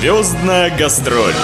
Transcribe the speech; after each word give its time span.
Звездная 0.00 0.74
гастроль. 0.78 1.34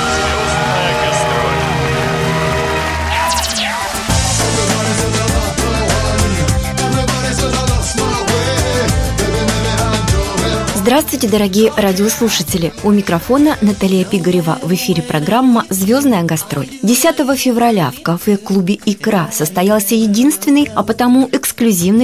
Здравствуйте, 10.87 11.29
дорогие 11.29 11.73
радиослушатели! 11.77 12.73
У 12.84 12.93
микрофона 12.93 13.59
Наталья 13.61 14.05
Пигарева. 14.05 14.59
В 14.62 14.73
эфире 14.73 15.02
программа 15.02 15.66
«Звездная 15.68 16.23
гастроль». 16.23 16.68
10 16.82 17.16
февраля 17.36 17.91
в 17.91 18.02
кафе-клубе 18.02 18.79
«Икра» 18.86 19.29
состоялся 19.32 19.96
единственный, 19.96 20.70
а 20.75 20.82
потому 20.82 21.29
эксклюзивный 21.30 21.46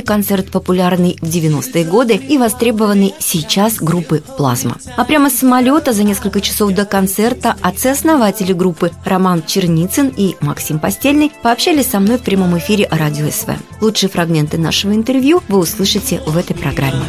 концерт, 0.02 0.50
популярный 0.50 1.18
в 1.20 1.26
90-е 1.26 1.84
годы 1.84 2.14
и 2.14 2.38
востребованный 2.38 3.14
сейчас 3.18 3.76
группы 3.76 4.22
«Плазма». 4.36 4.76
А 4.96 5.04
прямо 5.04 5.30
с 5.30 5.34
самолета 5.34 5.92
за 5.92 6.02
несколько 6.04 6.40
часов 6.40 6.72
до 6.72 6.84
концерта 6.84 7.56
отцы-основатели 7.60 8.52
группы 8.52 8.90
Роман 9.04 9.42
Черницын 9.46 10.12
и 10.16 10.36
Максим 10.40 10.78
Постельный 10.78 11.32
пообщались 11.42 11.90
со 11.90 12.00
мной 12.00 12.18
в 12.18 12.22
прямом 12.22 12.56
эфире 12.58 12.88
радио 12.90 13.30
СВ. 13.30 13.56
Лучшие 13.80 14.10
фрагменты 14.10 14.58
нашего 14.58 14.92
интервью 14.94 15.42
вы 15.48 15.58
услышите 15.58 16.20
в 16.26 16.36
этой 16.36 16.54
программе. 16.54 17.02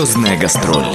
Звездная 0.00 0.38
гастроль. 0.38 0.86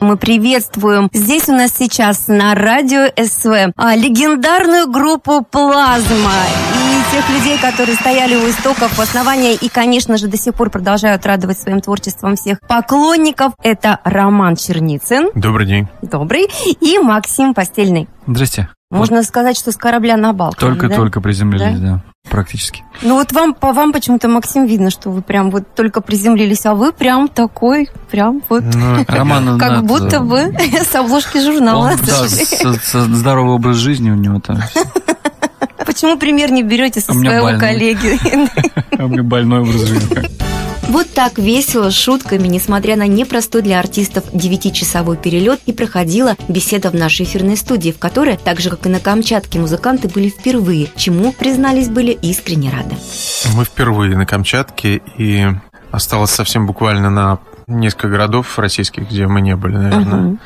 Мы 0.00 0.16
приветствуем 0.16 1.10
здесь 1.12 1.48
у 1.48 1.52
нас 1.52 1.72
сейчас 1.76 2.28
на 2.28 2.54
радио 2.54 3.08
СВ 3.20 3.72
а, 3.76 3.96
легендарную 3.96 4.88
группу 4.88 5.42
«Плазма» 5.42 6.30
и 6.76 7.12
тех 7.12 7.28
людей, 7.30 7.58
которые 7.58 7.96
стояли 7.96 8.36
у 8.36 8.48
истоков 8.48 9.00
основания 9.00 9.54
и, 9.54 9.68
конечно 9.68 10.16
же, 10.16 10.28
до 10.28 10.36
сих 10.36 10.54
пор 10.54 10.70
продолжают 10.70 11.26
радовать 11.26 11.58
своим 11.58 11.80
творчеством 11.80 12.36
всех 12.36 12.60
поклонников. 12.60 13.54
Это 13.64 13.98
Роман 14.04 14.54
Черницын. 14.54 15.30
Добрый 15.34 15.66
день. 15.66 15.88
Добрый. 16.00 16.46
И 16.80 16.98
Максим 17.00 17.52
Постельный. 17.52 18.08
Здрасте. 18.28 18.68
Можно 18.92 19.24
сказать, 19.24 19.58
что 19.58 19.72
с 19.72 19.76
корабля 19.76 20.16
на 20.16 20.32
бал. 20.32 20.54
Только-только 20.56 21.20
приземлились, 21.20 21.80
да? 21.80 22.00
Практически. 22.28 22.82
Ну 23.02 23.14
вот 23.14 23.32
вам, 23.32 23.54
по 23.54 23.72
вам 23.72 23.92
почему-то, 23.92 24.28
Максим, 24.28 24.66
видно, 24.66 24.90
что 24.90 25.10
вы 25.10 25.22
прям 25.22 25.50
вот 25.50 25.74
только 25.74 26.00
приземлились, 26.00 26.66
а 26.66 26.74
вы 26.74 26.92
прям 26.92 27.28
такой, 27.28 27.88
прям 28.10 28.42
вот, 28.48 28.62
ну, 28.62 29.04
Роман, 29.08 29.58
как 29.58 29.84
будто 29.84 30.20
бы 30.20 30.54
с 30.90 30.94
обложки 30.94 31.38
журнала. 31.38 31.92
Он, 31.92 31.98
да, 32.04 33.06
здоровый 33.14 33.54
образ 33.54 33.76
жизни 33.76 34.10
у 34.10 34.16
него 34.16 34.40
там. 34.40 34.58
Почему 35.84 36.16
пример 36.18 36.50
не 36.50 36.62
берете 36.62 37.00
со 37.00 37.12
своего 37.12 37.58
коллеги? 37.58 38.18
У 38.98 39.08
меня 39.08 39.22
больной 39.22 39.60
образ 39.60 39.82
жизни. 39.82 40.28
Вот 40.88 41.10
так 41.12 41.38
весело, 41.38 41.90
шутками, 41.90 42.46
несмотря 42.46 42.96
на 42.96 43.06
непростой 43.06 43.62
для 43.62 43.80
артистов 43.80 44.24
девятичасовой 44.32 45.16
перелет, 45.16 45.60
и 45.66 45.72
проходила 45.72 46.36
беседа 46.48 46.90
в 46.90 46.94
нашей 46.94 47.24
эфирной 47.24 47.56
студии, 47.56 47.90
в 47.90 47.98
которой, 47.98 48.36
так 48.36 48.60
же, 48.60 48.70
как 48.70 48.86
и 48.86 48.88
на 48.88 49.00
Камчатке, 49.00 49.58
музыканты 49.58 50.08
были 50.08 50.28
впервые, 50.28 50.88
чему, 50.96 51.32
признались, 51.32 51.88
были 51.88 52.12
искренне 52.12 52.70
рады. 52.70 52.96
Мы 53.54 53.64
впервые 53.64 54.16
на 54.16 54.26
Камчатке, 54.26 55.00
и 55.16 55.46
осталось 55.90 56.30
совсем 56.30 56.66
буквально 56.66 57.10
на 57.10 57.38
несколько 57.66 58.08
городов 58.08 58.58
российских, 58.58 59.08
где 59.08 59.26
мы 59.26 59.40
не 59.40 59.56
были, 59.56 59.76
наверное. 59.76 60.30
Угу. 60.32 60.38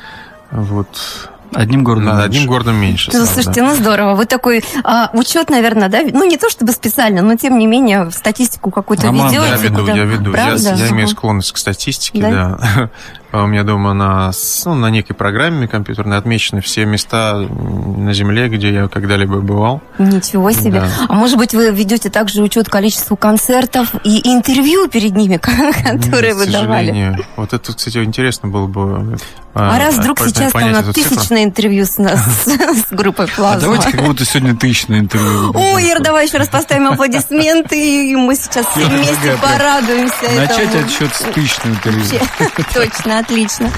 Вот 0.51 1.29
Одним 1.53 1.83
городом 1.83 2.07
да, 2.07 2.13
меньше. 2.13 2.25
Одним 2.25 2.47
городом 2.47 2.75
меньше. 2.75 3.11
Ну, 3.13 3.25
слушайте, 3.25 3.61
да. 3.61 3.67
ну 3.67 3.75
здорово. 3.75 4.15
Вы 4.15 4.25
такой 4.25 4.63
а, 4.83 5.09
учет, 5.13 5.49
наверное, 5.49 5.89
да? 5.89 6.01
Ну, 6.01 6.25
не 6.25 6.37
то 6.37 6.49
чтобы 6.49 6.71
специально, 6.71 7.21
но 7.21 7.35
тем 7.35 7.57
не 7.57 7.67
менее 7.67 8.11
статистику 8.11 8.71
какую-то 8.71 9.07
ведете. 9.07 9.35
я 9.35 9.55
веду, 9.57 9.85
я 9.87 10.03
веду. 10.03 10.33
Я, 10.33 10.53
я 10.53 10.89
имею 10.89 11.07
склонность 11.07 11.51
к 11.51 11.57
статистике, 11.57 12.21
да. 12.21 12.31
да. 12.31 12.89
А 13.31 13.43
у 13.43 13.47
меня 13.47 13.63
дома 13.63 13.93
на, 13.93 14.31
ну, 14.65 14.73
на 14.73 14.89
некой 14.89 15.15
программе 15.15 15.67
компьютерной 15.67 16.17
отмечены 16.17 16.61
все 16.61 16.85
места 16.85 17.35
на 17.37 18.11
Земле, 18.13 18.49
где 18.49 18.73
я 18.73 18.87
когда-либо 18.87 19.39
бывал. 19.39 19.81
Ничего 19.99 20.51
себе. 20.51 20.81
Да. 20.81 20.89
А 21.07 21.13
может 21.13 21.37
быть, 21.37 21.53
вы 21.53 21.69
ведете 21.69 22.09
также 22.09 22.41
учет 22.41 22.69
количеству 22.69 23.15
концертов 23.15 23.93
и 24.03 24.31
интервью 24.33 24.87
перед 24.89 25.15
ними, 25.15 25.37
которые 25.83 26.33
Нет, 26.33 26.45
вы 26.45 26.51
давали? 26.51 27.19
Вот 27.35 27.53
это, 27.53 27.73
кстати, 27.73 28.03
интересно 28.03 28.49
было 28.49 28.65
бы 28.65 29.17
а, 29.53 29.75
а 29.75 29.79
раз 29.79 29.95
вдруг 29.95 30.19
сейчас 30.19 30.51
там 30.51 30.71
на 30.71 30.93
тысячное 30.93 31.43
интервью 31.43 31.85
с, 31.85 31.97
нас, 31.97 32.19
с 32.45 32.91
группой 32.91 33.27
Плазма. 33.27 33.57
А 33.57 33.59
давайте 33.59 33.91
как 33.91 34.05
будто 34.05 34.23
сегодня 34.23 34.55
тысячное 34.55 34.99
интервью. 34.99 35.51
Ой, 35.55 35.89
Ир, 35.89 36.01
давай 36.01 36.27
еще 36.27 36.37
раз 36.37 36.47
поставим 36.49 36.87
аплодисменты, 36.87 38.11
и 38.11 38.15
мы 38.15 38.35
сейчас 38.35 38.65
все 38.67 38.85
вместе 38.85 39.37
порадуемся 39.41 40.31
Начать 40.35 40.75
отсчет 40.75 41.13
с 41.15 41.19
тысячного 41.33 41.73
интервью. 41.73 42.05
Точно, 42.73 43.18
отлично. 43.19 43.69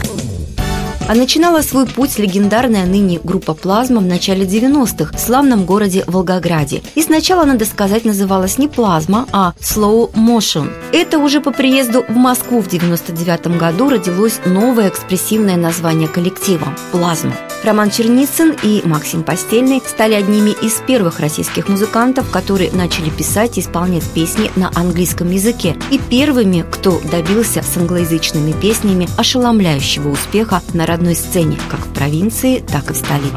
А 1.08 1.16
начинала 1.16 1.62
свой 1.62 1.86
путь 1.86 2.18
легендарная 2.20 2.86
ныне 2.86 3.20
группа 3.24 3.54
«Плазма» 3.54 4.00
в 4.00 4.06
начале 4.06 4.46
90-х 4.46 5.16
в 5.16 5.20
славном 5.20 5.66
городе 5.66 6.04
Волгограде. 6.08 6.82
И 6.96 7.02
сначала, 7.02 7.44
надо 7.44 7.66
сказать, 7.66 8.06
называлась 8.06 8.58
не 8.58 8.68
«Плазма», 8.68 9.28
а 9.32 9.54
«Slow 9.60 10.12
Motion». 10.14 10.72
Это 10.94 11.20
уже 11.20 11.42
по 11.42 11.52
приезду 11.52 12.04
в 12.08 12.16
Москву 12.16 12.62
в 12.62 12.68
99 12.68 13.58
году 13.58 13.90
родилось 13.90 14.40
новое 14.46 14.90
экспрессивное 14.90 15.58
название 15.58 16.08
коллектива– 16.08 16.76
«Плазма». 16.92 17.34
Роман 17.64 17.92
Черницын 17.92 18.56
и 18.64 18.82
Максим 18.86 19.22
Постельный 19.22 19.84
стали 19.86 20.16
одними 20.16 20.50
из 20.50 20.74
первых 20.88 21.20
российских 21.20 21.70
музыкантов, 21.70 22.32
которые 22.32 22.72
начали 22.72 23.12
писать 23.12 23.58
и 23.58 23.62
исполнять 23.62 24.04
песни 24.04 24.50
на 24.56 24.72
английском 24.74 25.30
языке, 25.30 25.76
и 25.92 26.00
первыми, 26.00 26.66
кто 26.72 27.00
добился 27.12 27.62
с 27.62 27.78
англоязычными 27.78 28.54
песнями 28.54 29.08
ошеломляющего 29.16 30.10
успеха 30.10 30.64
на 30.74 30.88
родной 30.92 31.16
сцене, 31.16 31.58
как 31.70 31.86
в 31.86 31.94
провинции, 31.94 32.60
так 32.60 32.92
и 32.92 32.94
в 32.94 32.98
столице. 32.98 33.32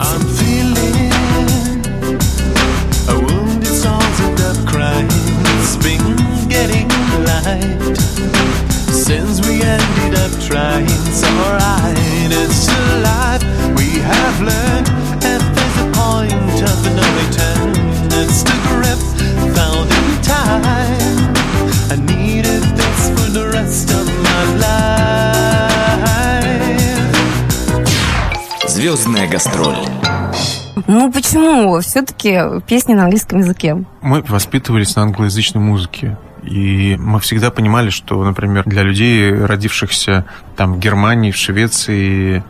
Since 7.45 7.84
Звездная 28.85 29.27
гастроль. 29.27 29.79
Ну 30.87 31.11
почему? 31.11 31.81
Все-таки 31.81 32.39
песни 32.67 32.93
на 32.93 33.05
английском 33.05 33.39
языке. 33.39 33.83
Мы 34.03 34.21
воспитывались 34.29 34.95
на 34.95 35.05
англоязычной 35.05 35.63
музыке. 35.63 36.19
И 36.43 36.95
мы 37.01 37.19
всегда 37.21 37.51
понимали, 37.51 37.89
что, 37.89 38.23
например, 38.23 38.65
для 38.67 38.83
людей, 38.83 39.33
родившихся 39.33 40.27
там 40.55 40.75
в 40.75 40.81
Германии, 40.81 41.31
в 41.31 41.37
Швеции, 41.37 42.45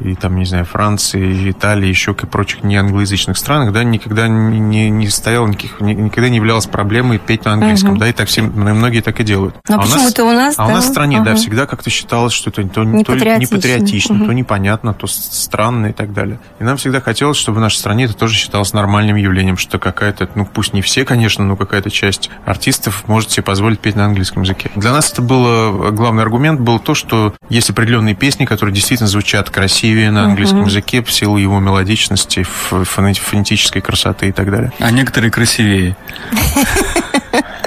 и 0.00 0.14
там, 0.14 0.36
не 0.36 0.44
знаю, 0.44 0.64
Франции, 0.64 1.50
Италии, 1.50 1.88
еще 1.88 2.12
и 2.12 2.26
прочих 2.26 2.62
неанглоязычных 2.62 3.36
странах, 3.36 3.72
да, 3.72 3.84
никогда 3.84 4.28
не, 4.28 4.90
не 4.90 5.08
стояло 5.08 5.46
никаких, 5.46 5.80
никогда 5.80 6.28
не 6.28 6.36
являлось 6.36 6.66
проблемой 6.66 7.18
петь 7.18 7.44
на 7.44 7.54
английском, 7.54 7.92
угу. 7.92 8.00
да, 8.00 8.08
и 8.08 8.12
так 8.12 8.28
все, 8.28 8.42
многие 8.42 9.00
так 9.00 9.20
и 9.20 9.24
делают. 9.24 9.56
Но 9.68 9.76
а 9.76 9.82
почему-то 9.82 10.24
у 10.24 10.32
нас, 10.32 10.54
А 10.56 10.66
да? 10.66 10.72
у 10.72 10.74
нас 10.74 10.84
в 10.84 10.88
стране, 10.88 11.18
угу. 11.18 11.26
да, 11.26 11.34
всегда 11.34 11.66
как-то 11.66 11.90
считалось, 11.90 12.32
что 12.32 12.50
это 12.50 12.66
то, 12.66 12.84
не, 12.84 13.04
то 13.04 13.14
не 13.14 13.46
патриотично, 13.46 14.16
угу. 14.16 14.26
то 14.26 14.32
непонятно, 14.32 14.94
то 14.94 15.06
странно 15.06 15.86
и 15.86 15.92
так 15.92 16.12
далее. 16.12 16.38
И 16.58 16.64
нам 16.64 16.76
всегда 16.76 17.00
хотелось, 17.00 17.36
чтобы 17.36 17.58
в 17.58 17.60
нашей 17.60 17.76
стране 17.76 18.04
это 18.04 18.14
тоже 18.14 18.34
считалось 18.34 18.72
нормальным 18.72 19.16
явлением, 19.16 19.56
что 19.56 19.78
какая-то, 19.78 20.28
ну, 20.34 20.46
пусть 20.46 20.72
не 20.72 20.82
все, 20.82 21.04
конечно, 21.04 21.44
но 21.44 21.56
какая-то 21.56 21.90
часть 21.90 22.30
артистов 22.44 23.04
может 23.06 23.30
себе 23.30 23.42
позволить 23.42 23.80
петь 23.80 23.96
на 23.96 24.06
английском 24.06 24.42
языке. 24.42 24.70
Для 24.74 24.92
нас 24.92 25.12
это 25.12 25.22
было, 25.22 25.90
главный 25.90 26.22
аргумент 26.22 26.60
был 26.60 26.78
то, 26.78 26.94
что 26.94 27.34
есть 27.48 27.70
определенные 27.70 28.14
песни, 28.14 28.44
которые 28.44 28.74
действительно 28.74 29.08
звучат 29.08 29.50
красиво, 29.50 29.81
красивее 29.82 30.12
на 30.12 30.26
английском 30.26 30.62
uh-huh. 30.62 30.66
языке 30.66 31.02
в 31.02 31.12
силу 31.12 31.38
его 31.38 31.58
мелодичности, 31.58 32.44
фонетической 32.44 33.82
красоты 33.82 34.28
и 34.28 34.32
так 34.32 34.48
далее. 34.48 34.72
А 34.78 34.92
некоторые 34.92 35.32
красивее. 35.32 35.96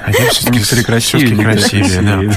А 0.06 0.12
я 0.12 0.30
все-таки 0.30 0.60
все 0.60 0.84
красивее. 0.84 1.44
красивее, 1.44 2.34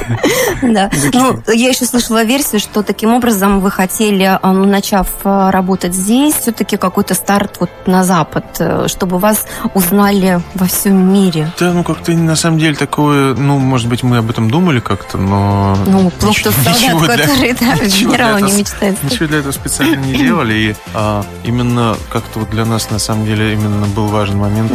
да. 0.62 0.90
Ну, 1.12 1.42
я 1.52 1.68
еще 1.68 1.84
слышала 1.84 2.24
версию, 2.24 2.60
что 2.60 2.82
таким 2.82 3.12
образом 3.12 3.60
вы 3.60 3.70
хотели, 3.70 4.24
а, 4.24 4.52
ну, 4.52 4.64
начав 4.64 5.08
а, 5.24 5.50
работать 5.50 5.94
здесь, 5.94 6.34
все-таки 6.34 6.76
какой-то 6.76 7.14
старт 7.14 7.56
вот 7.60 7.70
на 7.86 8.04
Запад, 8.04 8.44
э, 8.58 8.86
чтобы 8.88 9.18
вас 9.18 9.46
узнали 9.74 10.40
во 10.54 10.66
всем 10.66 11.12
мире. 11.12 11.50
Да, 11.58 11.72
ну 11.72 11.84
как-то 11.84 12.12
на 12.12 12.36
самом 12.36 12.58
деле 12.58 12.74
такое, 12.74 13.34
ну, 13.34 13.58
может 13.58 13.88
быть, 13.88 14.02
мы 14.02 14.18
об 14.18 14.30
этом 14.30 14.50
думали 14.50 14.80
как-то, 14.80 15.18
но... 15.18 15.76
Ну, 15.86 16.10
плохо 16.10 16.50
солдат, 16.50 16.80
ничего 16.80 17.00
который, 17.00 17.52
да, 17.52 17.76
генералом 17.86 18.46
не 18.46 18.52
мечтает. 18.52 19.02
Ничего 19.02 19.26
для 19.26 19.38
этого 19.38 19.52
специально 19.52 19.96
не 19.96 20.14
делали, 20.14 20.54
и 20.54 20.76
а, 20.94 21.24
именно 21.44 21.96
как-то 22.10 22.40
вот 22.40 22.50
для 22.50 22.64
нас, 22.64 22.90
на 22.90 22.98
самом 22.98 23.26
деле, 23.26 23.52
именно 23.52 23.86
был 23.86 24.06
важный 24.06 24.36
момент 24.36 24.72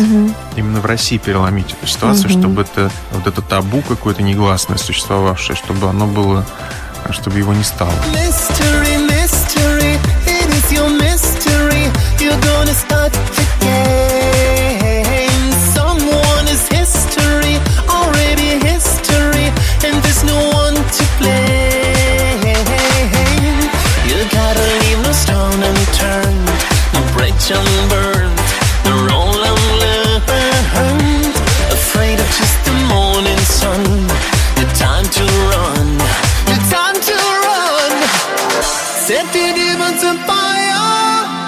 именно 0.56 0.80
в 0.82 0.86
России 0.86 1.18
переломить 1.18 1.74
эту 1.74 1.88
ситуацию, 1.88 2.30
чтобы 2.30 2.64
это, 2.64 2.83
вот 3.12 3.28
это 3.28 3.42
табу 3.42 3.82
какое-то 3.82 4.24
негласное 4.24 4.78
существовавшее, 4.78 5.56
чтобы 5.56 5.90
оно 5.90 6.08
было, 6.08 6.46
чтобы 7.12 7.38
его 7.38 7.54
не 7.54 7.64
стало. 7.64 7.92
Mystery, 8.14 8.93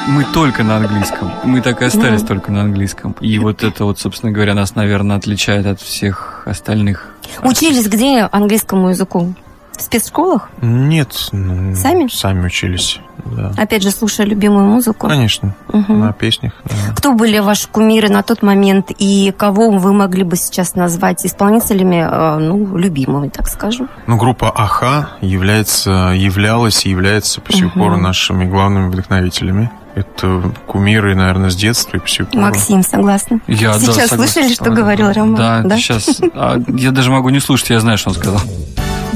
Мы 0.07 0.25
только 0.33 0.63
на 0.63 0.75
английском. 0.75 1.31
Мы 1.45 1.61
так 1.61 1.81
и 1.81 1.85
остались 1.85 2.21
ну. 2.21 2.27
только 2.27 2.51
на 2.51 2.61
английском. 2.61 3.15
И 3.21 3.39
вот 3.39 3.63
это 3.63 3.85
вот, 3.85 3.97
собственно 3.97 4.33
говоря, 4.33 4.53
нас, 4.53 4.75
наверное, 4.75 5.15
отличает 5.15 5.65
от 5.65 5.79
всех 5.79 6.43
остальных. 6.45 7.15
Учились 7.43 7.87
где 7.87 8.27
английскому 8.29 8.89
языку? 8.89 9.33
В 9.71 9.81
спецшколах? 9.81 10.49
Нет. 10.61 11.13
Сами? 11.13 12.09
Сами 12.11 12.45
учились. 12.45 12.99
Да. 13.25 13.51
Опять 13.57 13.83
же, 13.83 13.91
слушая 13.91 14.27
любимую 14.27 14.65
музыку? 14.65 15.07
Конечно, 15.07 15.55
угу. 15.69 15.93
на 15.93 16.13
песнях. 16.13 16.53
Да. 16.63 16.93
Кто 16.95 17.13
были 17.13 17.39
ваши 17.39 17.67
кумиры 17.67 18.09
на 18.09 18.23
тот 18.23 18.43
момент 18.43 18.91
и 18.97 19.33
кого 19.35 19.71
вы 19.71 19.93
могли 19.93 20.23
бы 20.23 20.35
сейчас 20.35 20.75
назвать 20.75 21.25
исполнителями, 21.25 22.07
э, 22.07 22.37
ну, 22.39 22.77
любимыми, 22.77 23.29
так 23.29 23.47
скажем? 23.47 23.89
Ну, 24.07 24.17
группа 24.17 24.51
Аха 24.55 25.09
является, 25.21 26.13
являлась 26.15 26.85
и 26.85 26.89
является 26.89 27.41
по 27.41 27.51
сих 27.51 27.67
угу. 27.67 27.79
пор 27.79 27.97
нашими 27.97 28.45
главными 28.45 28.89
вдохновителями. 28.89 29.71
Это 29.95 30.51
кумиры, 30.67 31.15
наверное, 31.15 31.49
с 31.49 31.55
детства 31.55 31.95
и 31.95 31.99
по 32.01 32.07
сих 32.07 32.27
пор. 32.27 32.41
Максим, 32.41 32.83
согласен. 32.83 33.41
Я, 33.47 33.79
Сейчас 33.79 34.09
да, 34.09 34.17
слышали, 34.17 34.53
что 34.53 34.69
говорил 34.69 35.11
Роман? 35.11 35.35
Да, 35.35 35.61
да? 35.61 35.77
сейчас. 35.77 36.19
А, 36.33 36.61
я 36.67 36.91
даже 36.91 37.11
могу 37.11 37.29
не 37.29 37.39
слушать, 37.39 37.69
я 37.69 37.79
знаю, 37.79 37.97
что 37.97 38.09
он 38.09 38.15
сказал. 38.15 38.41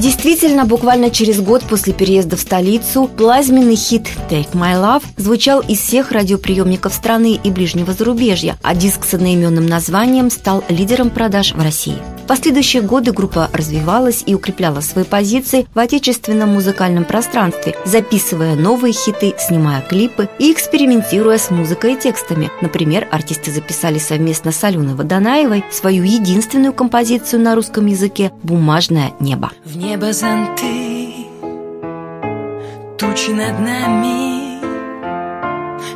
Действительно, 0.00 0.64
буквально 0.64 1.10
через 1.10 1.42
год 1.42 1.62
после 1.62 1.92
переезда 1.92 2.38
в 2.38 2.40
столицу 2.40 3.06
плазменный 3.06 3.76
хит 3.76 4.08
«Take 4.30 4.52
My 4.54 4.72
Love» 4.80 5.04
звучал 5.18 5.60
из 5.60 5.78
всех 5.78 6.10
радиоприемников 6.10 6.94
страны 6.94 7.38
и 7.44 7.50
ближнего 7.50 7.92
зарубежья, 7.92 8.56
а 8.62 8.74
диск 8.74 9.04
с 9.04 9.12
одноименным 9.12 9.66
названием 9.66 10.30
стал 10.30 10.64
лидером 10.70 11.10
продаж 11.10 11.52
в 11.52 11.62
России. 11.62 11.98
Последующие 12.30 12.82
годы 12.82 13.10
группа 13.10 13.50
развивалась 13.52 14.22
и 14.24 14.36
укрепляла 14.36 14.82
свои 14.82 15.02
позиции 15.02 15.66
в 15.74 15.78
отечественном 15.80 16.50
музыкальном 16.50 17.04
пространстве, 17.04 17.74
записывая 17.84 18.54
новые 18.54 18.92
хиты, 18.92 19.34
снимая 19.36 19.82
клипы 19.82 20.28
и 20.38 20.52
экспериментируя 20.52 21.38
с 21.38 21.50
музыкой 21.50 21.94
и 21.94 21.98
текстами. 21.98 22.48
Например, 22.60 23.08
артисты 23.10 23.50
записали 23.50 23.98
совместно 23.98 24.52
с 24.52 24.62
Аленой 24.62 24.94
Водонаевой 24.94 25.64
свою 25.72 26.04
единственную 26.04 26.72
композицию 26.72 27.42
на 27.42 27.56
русском 27.56 27.86
языке 27.86 28.30
«Бумажное 28.44 29.10
небо». 29.18 29.50
В 29.64 29.76
небо 29.76 30.12
зонты, 30.12 31.12
тучи 32.96 33.30
над 33.30 33.58
нами 33.58 34.60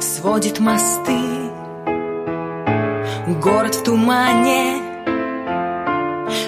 Сводит 0.01 0.59
мосты, 0.59 1.17
город 3.41 3.77
в 3.77 3.85
тумане 3.85 4.84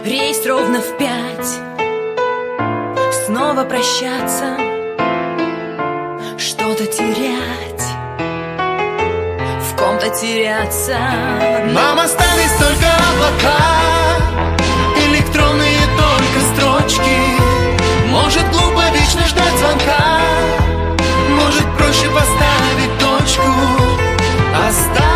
Рейс 0.07 0.47
ровно 0.47 0.81
в 0.81 0.97
пять, 0.99 1.61
снова 3.27 3.65
прощаться 3.65 4.57
Что-то 6.39 6.87
терять, 6.87 7.83
в 9.63 9.77
ком-то 9.77 10.09
теряться. 10.11 10.97
Нам 11.73 11.99
остались 11.99 12.53
только 12.53 12.87
облака 12.87 13.57
электронные 15.09 15.81
только 15.99 16.55
строчки. 16.55 17.19
Может 18.09 18.49
глупо 18.53 18.85
вечно 18.93 19.27
ждать 19.27 19.59
звонка 19.59 20.21
Может 21.31 21.67
проще 21.77 22.09
поставить 22.11 22.97
точку. 23.01 23.43
Оставить 24.69 25.16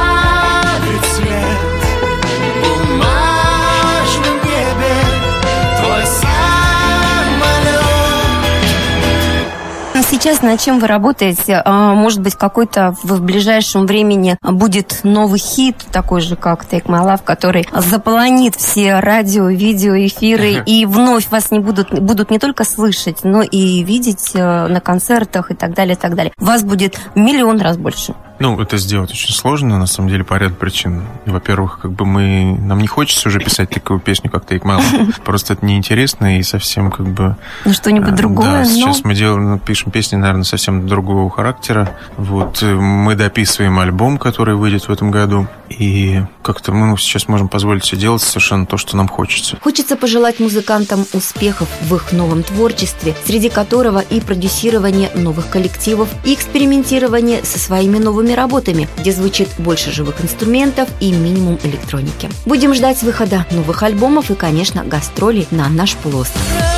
сейчас 10.21 10.43
над 10.43 10.61
чем 10.61 10.79
вы 10.81 10.87
работаете? 10.87 11.63
А, 11.65 11.95
может 11.95 12.21
быть, 12.21 12.35
какой-то 12.35 12.95
в 13.03 13.23
ближайшем 13.23 13.87
времени 13.87 14.37
будет 14.43 15.01
новый 15.03 15.39
хит, 15.39 15.77
такой 15.91 16.21
же, 16.21 16.37
как 16.37 16.65
Take 16.65 16.85
My 16.85 17.05
Love, 17.05 17.23
который 17.25 17.67
заполонит 17.73 18.55
все 18.55 19.01
радио, 19.01 19.49
видео, 19.49 19.95
эфиры, 19.97 20.63
и 20.67 20.85
вновь 20.87 21.31
вас 21.31 21.51
не 21.51 21.59
будут, 21.59 21.99
будут 22.01 22.31
не 22.31 22.39
только 22.39 22.65
слышать, 22.65 23.25
но 23.25 23.43
и 23.43 23.83
видеть 23.83 24.33
э, 24.35 24.67
на 24.67 24.81
концертах 24.81 25.51
и 25.51 25.55
так 25.55 25.75
далее, 25.75 25.95
и 25.95 25.99
так 25.99 26.15
далее. 26.15 26.33
Вас 26.37 26.63
будет 26.63 26.99
миллион 27.15 27.61
раз 27.61 27.77
больше. 27.77 28.15
Ну, 28.41 28.59
это 28.59 28.79
сделать 28.79 29.11
очень 29.11 29.35
сложно, 29.35 29.79
на 29.79 29.85
самом 29.85 30.09
деле, 30.09 30.25
по 30.25 30.35
ряду 30.35 30.55
причин. 30.55 31.03
Во-первых, 31.27 31.79
как 31.83 31.93
бы 31.93 32.07
мы... 32.07 32.57
Нам 32.59 32.81
не 32.81 32.87
хочется 32.87 33.29
уже 33.29 33.39
писать 33.39 33.69
такую 33.69 34.01
песню, 34.01 34.31
как 34.31 34.51
Take 34.51 34.63
My. 34.63 34.81
Просто 35.25 35.53
это 35.53 35.67
неинтересно 35.67 36.39
и 36.39 36.43
совсем 36.43 36.91
как 36.91 37.07
бы... 37.07 37.37
Ну, 37.67 37.75
что-нибудь 37.75 38.15
э, 38.15 38.17
другое, 38.17 38.47
Да, 38.47 38.65
сейчас 38.65 39.05
мы 39.05 39.15
делаем, 39.15 39.59
пишем 39.59 39.93
песни, 39.93 40.17
наверное, 40.17 40.45
совсем 40.45 40.89
другого 40.89 41.29
характера. 41.31 41.95
Вот. 42.17 42.63
Э, 42.63 42.75
мы 42.75 43.15
дописываем 43.15 43.79
альбом, 43.79 44.17
который 44.17 44.55
выйдет 44.55 44.89
в 44.89 44.91
этом 44.91 45.11
году. 45.11 45.47
И 45.69 46.23
как-то 46.43 46.73
мы 46.73 46.97
сейчас 46.97 47.29
можем 47.29 47.49
позволить 47.49 47.85
себе 47.85 48.01
делать 48.01 48.23
совершенно 48.23 48.65
то, 48.65 48.79
что 48.79 48.97
нам 48.97 49.07
хочется. 49.07 49.59
Хочется 49.61 49.97
пожелать 49.97 50.41
музыкантам 50.41 51.05
успехов 51.13 51.69
в 51.83 51.95
их 51.95 52.13
новом 52.13 52.43
творчестве, 52.43 53.15
среди 53.27 53.51
которого 53.51 53.99
и 53.99 54.21
продюсирование 54.21 55.11
новых 55.15 55.51
коллективов, 55.51 56.09
и 56.25 56.33
экспериментирование 56.33 57.45
со 57.45 57.59
своими 57.59 57.99
новыми 57.99 58.30
новыми 58.31 58.37
работами, 58.37 58.89
где 58.99 59.13
звучит 59.13 59.49
больше 59.59 59.93
живых 59.93 60.23
инструментов 60.23 60.89
и 61.01 61.13
минимум 61.13 61.59
электроники. 61.63 62.29
Будем 62.47 62.75
ждать 62.75 63.03
выхода 63.03 63.47
новых 63.51 63.83
альбомов 63.83 64.31
и, 64.31 64.35
конечно, 64.35 64.85
гастролей 64.85 65.47
на 65.51 65.69
наш 65.69 65.97
полуостров. 65.97 66.70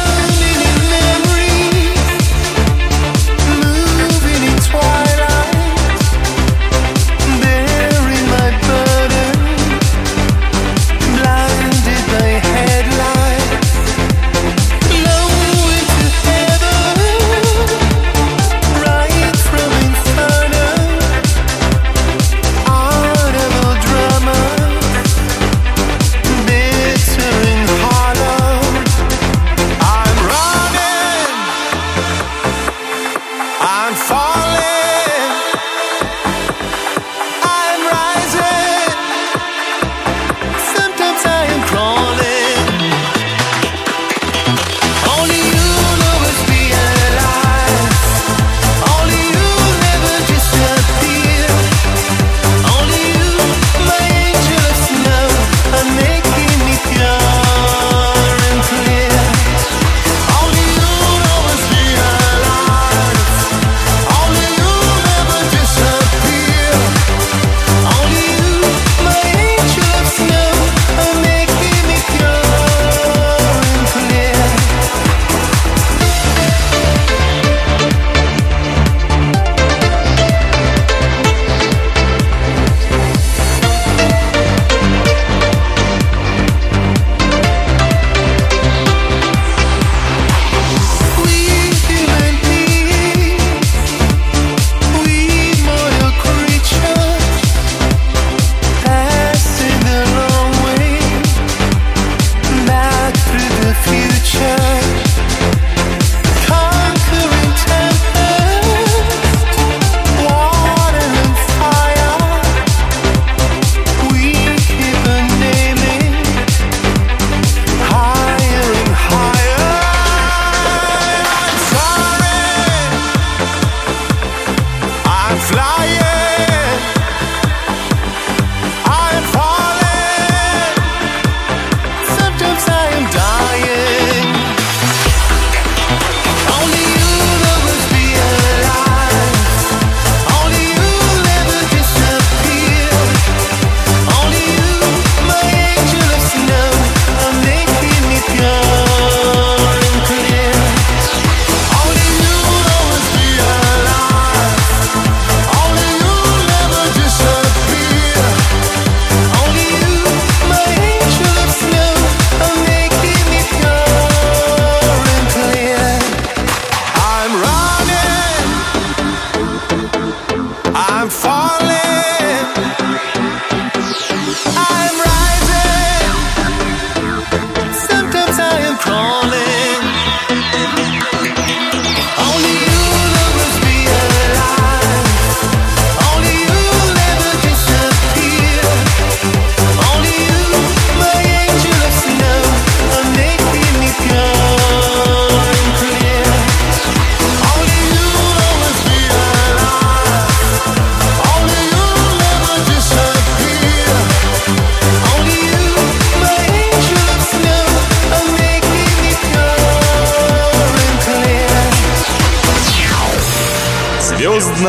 yeah. 126.38 127.01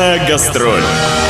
Звездная 0.04 0.28
гастроль. 0.28 1.23